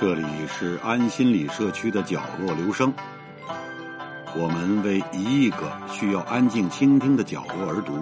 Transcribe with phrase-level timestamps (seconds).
[0.00, 2.94] 这里是安心理社区的角落留声，
[4.36, 7.98] 我们为一亿个需要安静倾听的角落而读。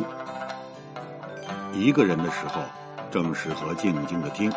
[1.72, 2.60] 一个人的时候，
[3.10, 4.52] 正适合静静的听。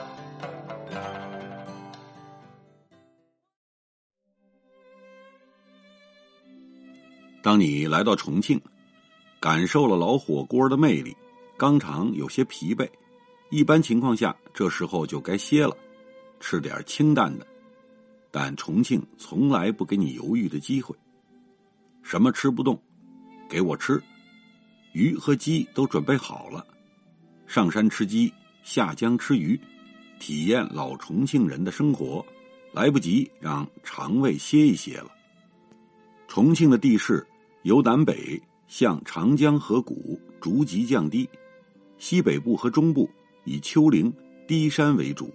[7.42, 8.62] 当你来到重庆，
[9.40, 11.16] 感受了老火锅的魅力，
[11.58, 12.86] 肛肠有些疲惫，
[13.50, 15.74] 一般情况下，这时候就该歇了。
[16.40, 17.46] 吃点清淡的，
[18.32, 20.96] 但重庆从来不给你犹豫的机会。
[22.02, 22.82] 什么吃不动，
[23.50, 24.02] 给我吃，
[24.94, 26.66] 鱼和鸡都准备好了。
[27.46, 29.60] 上山吃鸡，下江吃鱼，
[30.20, 32.26] 体验老重庆人的生活，
[32.74, 35.12] 来不及让肠胃歇一歇了。
[36.28, 37.26] 重庆的地势
[37.64, 41.28] 由南北向长江河谷逐级降低，
[41.98, 43.10] 西北部和中部
[43.44, 44.14] 以丘陵
[44.48, 45.34] 低山为主。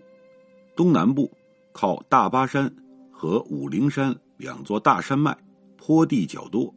[0.76, 1.30] 东南部
[1.72, 2.74] 靠大巴山
[3.12, 5.36] 和武陵山两座大山脉，
[5.76, 6.74] 坡地较多。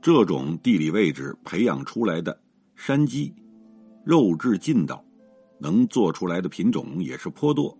[0.00, 2.40] 这种地理位置培养出来的
[2.76, 3.34] 山鸡，
[4.04, 5.04] 肉质劲道，
[5.58, 7.76] 能做出来的品种也是颇多。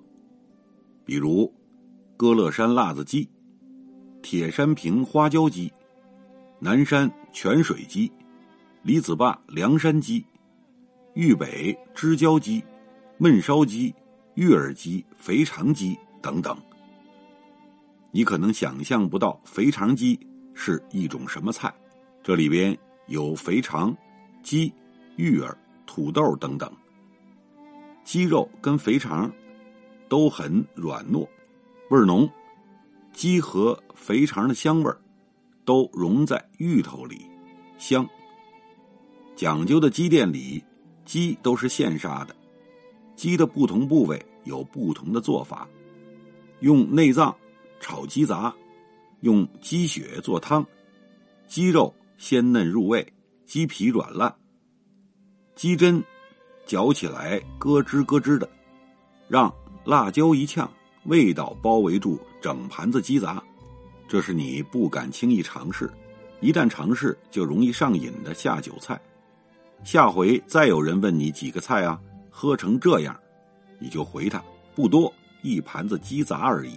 [1.04, 1.52] 比如
[2.16, 3.28] 歌乐山辣子鸡、
[4.22, 5.72] 铁山坪花椒鸡、
[6.58, 8.10] 南山泉水鸡、
[8.82, 10.26] 李子坝凉山鸡、
[11.14, 12.62] 豫北知椒鸡、
[13.20, 13.94] 焖烧鸡。
[14.40, 16.56] 芋儿鸡、肥肠鸡等等，
[18.10, 20.18] 你可能想象不到肥肠鸡
[20.54, 21.70] 是一种什么菜。
[22.22, 22.74] 这里边
[23.08, 23.94] 有肥肠、
[24.42, 24.72] 鸡、
[25.16, 26.72] 芋儿、土豆等等。
[28.02, 29.30] 鸡肉跟肥肠
[30.08, 31.28] 都很软糯，
[31.90, 32.26] 味儿浓。
[33.12, 34.98] 鸡和肥肠的香味儿
[35.66, 37.26] 都融在芋头里，
[37.76, 38.08] 香。
[39.36, 40.64] 讲究的鸡店里，
[41.04, 42.34] 鸡都是现杀的。
[43.14, 45.68] 鸡的不同部位有不同的做法，
[46.60, 47.34] 用内脏
[47.80, 48.54] 炒鸡杂，
[49.20, 50.64] 用鸡血做汤，
[51.46, 53.06] 鸡肉鲜嫩入味，
[53.46, 54.34] 鸡皮软烂，
[55.54, 56.02] 鸡胗
[56.66, 58.48] 嚼起来咯吱咯吱的，
[59.28, 59.52] 让
[59.84, 60.70] 辣椒一呛，
[61.04, 63.42] 味道包围住整盘子鸡杂，
[64.08, 65.90] 这是你不敢轻易尝试，
[66.40, 69.00] 一旦尝试就容易上瘾的下酒菜。
[69.82, 72.00] 下回再有人问你几个菜啊？
[72.28, 73.18] 喝成这样，
[73.80, 74.40] 你就回他
[74.76, 76.76] 不多，一盘子鸡杂而已。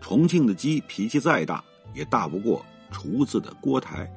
[0.00, 1.62] 重庆的鸡脾气再大，
[1.94, 4.10] 也大不过厨子的锅台。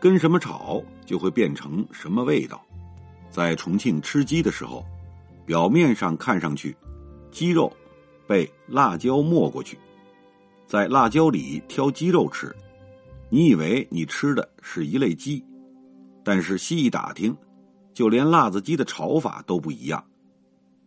[0.00, 2.60] 跟什么炒，就会变成什么味道。
[3.30, 4.84] 在重庆吃鸡的时候，
[5.44, 6.76] 表面上看上去，
[7.30, 7.72] 鸡肉
[8.26, 9.78] 被辣椒没过去，
[10.66, 12.54] 在辣椒里挑鸡肉吃，
[13.28, 15.44] 你以为你吃的是一类鸡，
[16.24, 17.36] 但是细一打听。
[17.96, 20.04] 就连辣子鸡的炒法都不一样，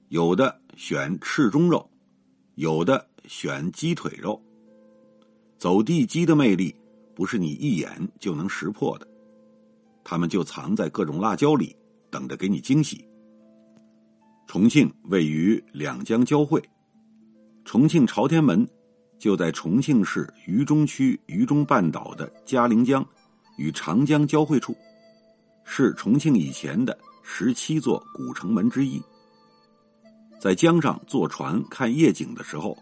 [0.10, 1.90] 有的选翅中肉，
[2.54, 4.40] 有的选鸡腿肉。
[5.58, 6.76] 走地鸡的魅力
[7.16, 9.08] 不是你一眼就能识破的，
[10.04, 11.76] 他们就藏在各种辣椒里，
[12.12, 13.04] 等着给你惊喜。
[14.46, 16.62] 重庆位于两江交汇，
[17.66, 18.70] 重庆朝天门
[19.18, 23.04] 就在重庆市渝中区渝中半岛的嘉陵江
[23.58, 24.78] 与长江交汇处。
[25.72, 29.00] 是重庆以前的十七座古城门之一。
[30.40, 32.76] 在江上坐船看夜景的时候，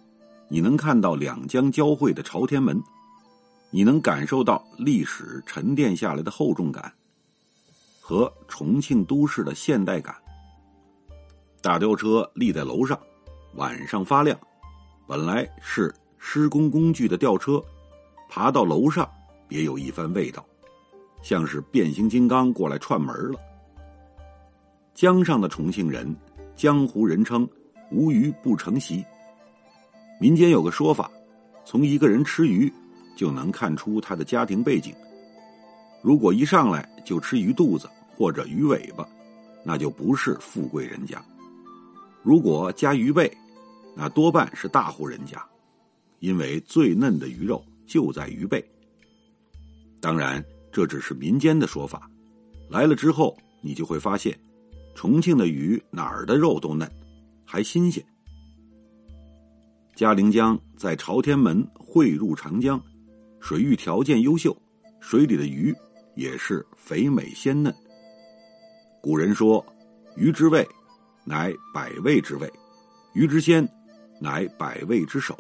[0.47, 2.81] 你能看到两江交汇的朝天门，
[3.71, 6.91] 你能感受到历史沉淀下来的厚重感
[7.99, 10.15] 和重庆都市的现代感。
[11.61, 12.97] 大吊车立在楼上，
[13.55, 14.39] 晚上发亮，
[15.05, 17.61] 本来是施工工具的吊车，
[18.29, 19.07] 爬到楼上
[19.45, 20.43] 别有一番味道。
[21.21, 23.39] 像是变形金刚过来串门了。
[24.93, 26.15] 江上的重庆人，
[26.55, 27.47] 江湖人称
[27.91, 29.05] “无鱼不成席”。
[30.19, 31.11] 民间有个说法，
[31.63, 32.71] 从一个人吃鱼
[33.15, 34.95] 就能看出他的家庭背景。
[36.01, 39.07] 如果一上来就吃鱼肚子或者鱼尾巴，
[39.63, 41.17] 那就不是富贵人家；
[42.23, 43.31] 如果加鱼背，
[43.95, 45.43] 那多半是大户人家，
[46.19, 48.63] 因为最嫩的鱼肉就在鱼背。
[49.99, 50.43] 当然。
[50.77, 52.07] 这只是民间的说法，
[52.69, 54.39] 来了之后，你就会发现，
[54.93, 56.87] 重庆的鱼哪儿的肉都嫩，
[57.43, 58.05] 还新鲜。
[59.95, 62.79] 嘉陵江在朝天门汇入长江，
[63.39, 64.55] 水域条件优秀，
[64.99, 65.73] 水里的鱼
[66.13, 67.73] 也是肥美鲜嫩。
[69.01, 69.65] 古人说
[70.15, 70.63] ：“鱼之味，
[71.25, 72.47] 乃百味之味；
[73.15, 73.67] 鱼之鲜，
[74.21, 75.35] 乃百味之首。”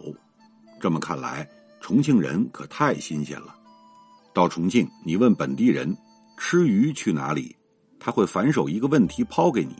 [0.81, 1.47] 这么看来，
[1.79, 3.53] 重庆人可太新鲜了。
[4.37, 5.97] 到重庆，你问本地人
[6.37, 7.55] 吃鱼去哪里，
[7.99, 9.75] 他会反手一个问题抛给你。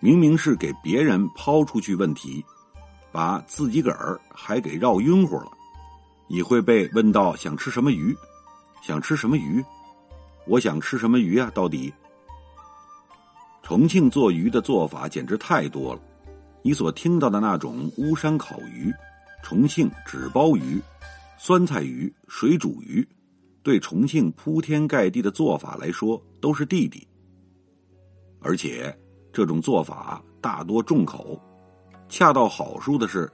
[0.00, 2.44] 明明是给别人抛出去问题，
[3.12, 5.46] 把自己个儿还给绕晕乎了。
[6.26, 8.12] 你会被问到想吃什么鱼，
[8.82, 9.64] 想吃什么鱼？
[10.48, 11.48] 我想吃什么鱼啊？
[11.54, 11.94] 到底？
[13.62, 16.00] 重庆做鱼的做法简直太多了，
[16.60, 18.92] 你所听到的那种巫山烤鱼、
[19.44, 20.82] 重庆纸包鱼、
[21.38, 23.06] 酸菜鱼、水煮鱼，
[23.62, 27.06] 对重庆铺天盖地的做法来说都是弟弟。
[28.40, 28.96] 而且
[29.32, 31.40] 这种做法大多重口，
[32.08, 33.30] 恰到好处的是。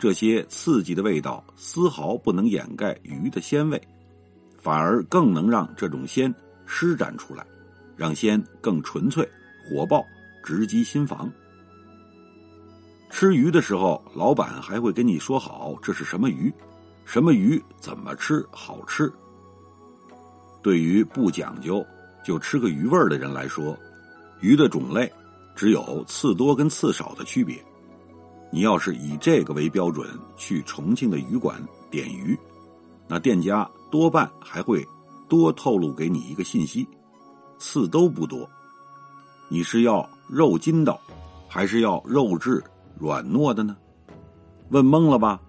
[0.00, 3.82] 这些刺激的味道丝毫不能掩盖鱼的鲜味，
[4.56, 6.32] 反而更能让这种鲜
[6.66, 7.44] 施展出来，
[7.96, 9.28] 让鲜更纯粹、
[9.64, 10.04] 火爆、
[10.44, 11.28] 直击心房。
[13.10, 16.54] 吃鱼的时候，老板还会跟你说好这是什么鱼，
[17.04, 19.12] 什么鱼怎么吃好吃。
[20.62, 21.84] 对于不讲究
[22.24, 23.76] 就吃个鱼味儿的人来说，
[24.40, 25.10] 鱼的种类
[25.54, 27.62] 只有刺多跟刺少的区别。
[28.50, 32.38] 你要是以这个为标准去重庆的鱼馆点鱼，
[33.06, 34.84] 那店家多半还会
[35.28, 36.86] 多透露给你一个信息：
[37.58, 38.48] 刺都不多。
[39.48, 41.00] 你是要肉筋道，
[41.46, 42.62] 还是要肉质
[42.98, 43.76] 软糯的呢？
[44.70, 45.40] 问懵了吧？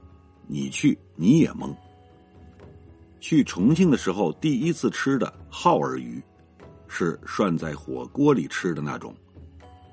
[0.47, 1.75] 你去你也懵。
[3.19, 6.21] 去重庆的时候，第一次吃的耗儿鱼，
[6.87, 9.13] 是涮在火锅里吃的那种。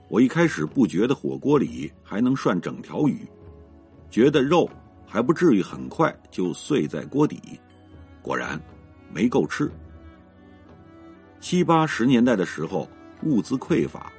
[0.09, 3.27] 我一开始不觉得火锅里还能涮整条鱼，
[4.09, 4.71] 觉得肉
[5.05, 7.61] 还不至于很快就碎在锅底。
[8.23, 8.61] 果然，
[9.13, 9.71] 没够吃。
[11.41, 12.89] 七八十年代的时候，
[13.23, 14.13] 物资匮乏，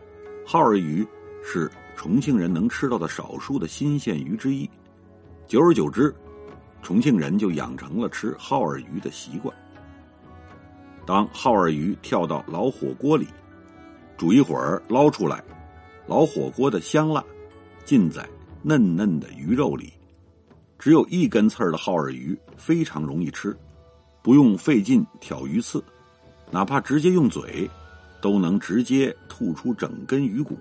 [0.46, 1.06] 耗儿鱼
[1.44, 4.70] 是重庆人能吃到的少数的新鲜鱼之一。
[5.46, 6.14] 久而久之，
[6.88, 9.54] 重庆人就养成了吃耗儿鱼的习惯。
[11.06, 13.28] 当耗儿鱼跳到老火锅里，
[14.16, 15.44] 煮一会儿，捞出来。
[16.06, 17.22] 老火锅的香辣，
[17.84, 18.26] 浸在
[18.62, 19.92] 嫩嫩的鱼肉里。
[20.80, 23.54] 只有一根刺儿的耗儿鱼非常容易吃，
[24.24, 25.84] 不用费劲挑鱼刺，
[26.50, 27.70] 哪怕直接用嘴，
[28.22, 30.58] 都能直接吐出整根鱼骨。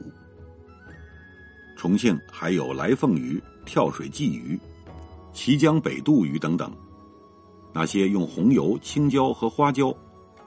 [1.77, 4.59] 重庆还有来凤鱼、跳水鲫鱼、
[5.37, 6.73] 綦江北渡鱼等等，
[7.71, 9.95] 那些用红油、青椒和花椒、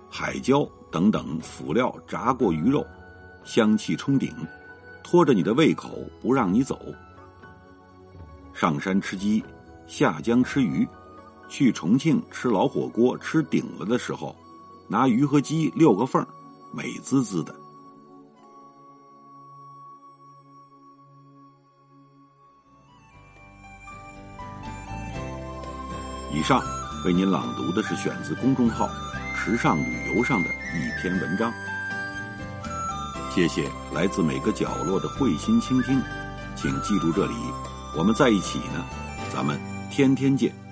[0.09, 2.83] 海椒等等辅料炸过鱼肉，
[3.43, 4.33] 香气冲顶。
[5.03, 6.79] 拖着你的胃口不让你走。
[8.51, 9.43] 上山吃鸡，
[9.85, 10.87] 下江吃鱼，
[11.47, 14.35] 去重庆吃老火锅吃顶了的时候，
[14.87, 16.25] 拿鱼和鸡溜个缝
[16.71, 17.55] 美滋滋的。
[26.31, 26.61] 以上
[27.05, 28.89] 为您朗读的是选自公众号
[29.35, 31.51] “时尚旅游”上的一篇文章。
[33.33, 36.01] 谢谢来自每个角落的慧心倾听，
[36.55, 37.33] 请记住这里，
[37.97, 38.85] 我们在一起呢，
[39.33, 39.59] 咱们
[39.89, 40.68] 天天见。